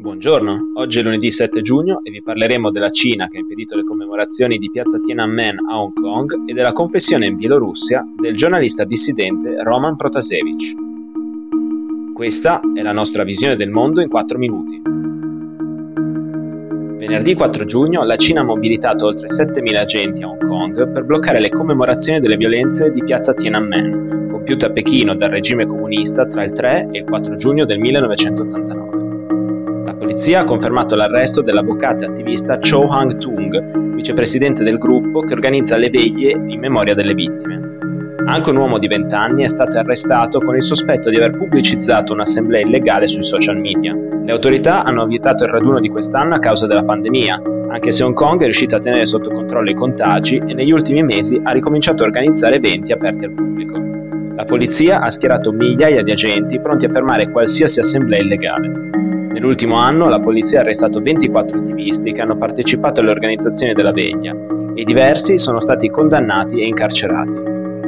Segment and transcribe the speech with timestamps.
[0.00, 3.84] Buongiorno, oggi è lunedì 7 giugno e vi parleremo della Cina che ha impedito le
[3.84, 9.62] commemorazioni di piazza Tiananmen a Hong Kong e della confessione in Bielorussia del giornalista dissidente
[9.62, 10.72] Roman Protasevich.
[12.14, 14.80] Questa è la nostra visione del mondo in 4 minuti.
[16.96, 21.40] Venerdì 4 giugno la Cina ha mobilitato oltre 7.000 agenti a Hong Kong per bloccare
[21.40, 26.52] le commemorazioni delle violenze di piazza Tiananmen, compiute a Pechino dal regime comunista tra il
[26.52, 28.99] 3 e il 4 giugno del 1989
[30.10, 35.88] polizia ha confermato l'arresto dell'avvocato e attivista Cho Hang-tung, vicepresidente del gruppo che organizza le
[35.88, 37.78] veglie in memoria delle vittime.
[38.26, 42.12] Anche un uomo di 20 anni è stato arrestato con il sospetto di aver pubblicizzato
[42.12, 43.94] un'assemblea illegale sui social media.
[43.94, 48.14] Le autorità hanno vietato il raduno di quest'anno a causa della pandemia, anche se Hong
[48.14, 52.02] Kong è riuscito a tenere sotto controllo i contagi e negli ultimi mesi ha ricominciato
[52.02, 53.78] a organizzare eventi aperti al pubblico.
[54.34, 59.09] La polizia ha schierato migliaia di agenti pronti a fermare qualsiasi assemblea illegale.
[59.32, 64.34] Nell'ultimo anno la polizia ha arrestato 24 attivisti che hanno partecipato alle organizzazioni della veglia
[64.74, 67.36] e diversi sono stati condannati e incarcerati.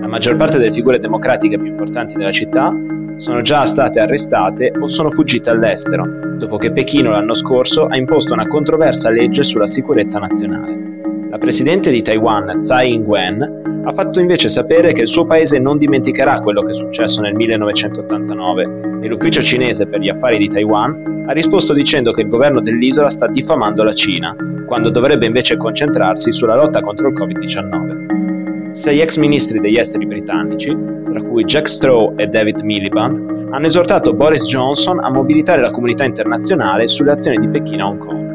[0.00, 2.74] La maggior parte delle figure democratiche più importanti della città
[3.16, 6.06] sono già state arrestate o sono fuggite all'estero,
[6.36, 10.99] dopo che Pechino l'anno scorso ha imposto una controversa legge sulla sicurezza nazionale.
[11.30, 15.78] La presidente di Taiwan, Tsai Ing-wen, ha fatto invece sapere che il suo paese non
[15.78, 21.24] dimenticherà quello che è successo nel 1989 e l'ufficio cinese per gli affari di Taiwan
[21.28, 24.34] ha risposto dicendo che il governo dell'isola sta diffamando la Cina,
[24.66, 28.72] quando dovrebbe invece concentrarsi sulla lotta contro il Covid-19.
[28.72, 30.76] Sei ex ministri degli esteri britannici,
[31.08, 36.02] tra cui Jack Straw e David Miliband, hanno esortato Boris Johnson a mobilitare la comunità
[36.02, 38.29] internazionale sulle azioni di Pechino a Hong Kong.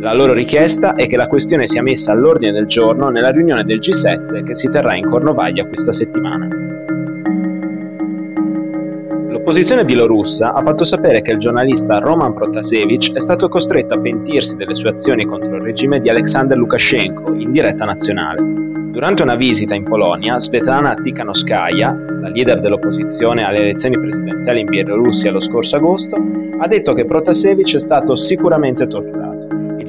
[0.00, 3.80] La loro richiesta è che la questione sia messa all'ordine del giorno nella riunione del
[3.80, 6.48] G7 che si terrà in Cornovaglia questa settimana.
[9.28, 14.56] L'opposizione bielorussa ha fatto sapere che il giornalista Roman Protasevich è stato costretto a pentirsi
[14.56, 18.40] delle sue azioni contro il regime di Alexander Lukashenko in diretta nazionale.
[18.90, 25.30] Durante una visita in Polonia, Svetlana Tikhanovskaya, la leader dell'opposizione alle elezioni presidenziali in Bielorussia
[25.30, 26.16] lo scorso agosto,
[26.58, 29.39] ha detto che Protasevich è stato sicuramente torturato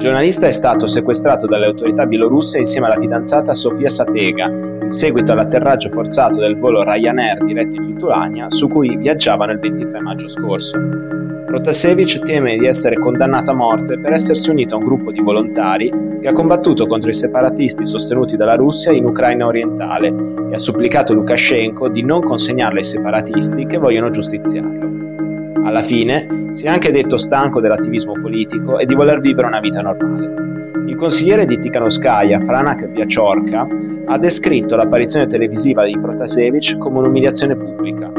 [0.02, 5.90] giornalista è stato sequestrato dalle autorità bielorusse insieme alla fidanzata Sofia Sapega in seguito all'atterraggio
[5.90, 10.76] forzato del volo Ryanair diretto in Lituania su cui viaggiavano il 23 maggio scorso.
[11.46, 16.18] Protasevich teme di essere condannato a morte per essersi unito a un gruppo di volontari
[16.20, 20.08] che ha combattuto contro i separatisti sostenuti dalla Russia in Ucraina orientale
[20.50, 25.01] e ha supplicato Lukashenko di non consegnarlo ai separatisti che vogliono giustiziarlo.
[25.72, 29.80] Alla fine si è anche detto stanco dell'attivismo politico e di voler vivere una vita
[29.80, 30.84] normale.
[30.86, 33.66] Il consigliere di Tikhanovskaya, Franak Piaciorka,
[34.04, 38.12] ha descritto l'apparizione televisiva di Protasevich come un'umiliazione pubblica.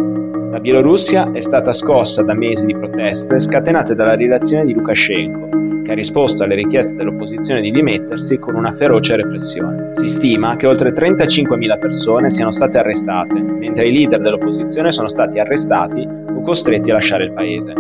[0.50, 5.50] La Bielorussia è stata scossa da mesi di proteste scatenate dalla relazione di Lukashenko,
[5.84, 9.90] che ha risposto alle richieste dell'opposizione di dimettersi con una feroce repressione.
[9.92, 15.38] Si stima che oltre 35.000 persone siano state arrestate, mentre i leader dell'opposizione sono stati
[15.38, 17.74] arrestati o costretti a lasciare il paese.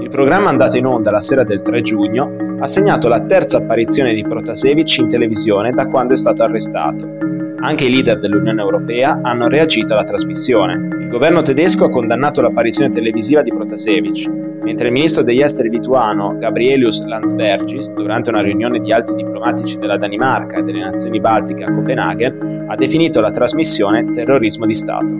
[0.00, 4.14] Il programma andato in onda la sera del 3 giugno ha segnato la terza apparizione
[4.14, 7.39] di Protasevich in televisione da quando è stato arrestato.
[7.62, 10.88] Anche i leader dell'Unione Europea hanno reagito alla trasmissione.
[10.98, 14.28] Il governo tedesco ha condannato l'apparizione televisiva di Protasevich,
[14.62, 19.98] mentre il ministro degli esteri lituano Gabrielius Landsbergis, durante una riunione di alti diplomatici della
[19.98, 25.14] Danimarca e delle nazioni baltiche a Copenaghen, ha definito la trasmissione terrorismo di Stato.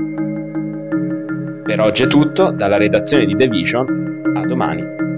[1.63, 5.10] Per oggi è tutto, dalla redazione di The Vision, a domani.